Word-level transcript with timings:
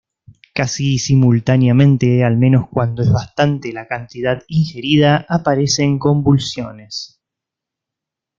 Casi 0.55 0.97
simultáneamente 0.97 2.23
al 2.23 2.35
menos 2.35 2.67
cuando 2.69 3.03
es 3.03 3.11
bastante 3.11 3.71
la 3.71 3.85
cantidad 3.87 4.41
ingerida, 4.47 5.27
aparecen 5.29 5.99
convulsiones. 5.99 7.21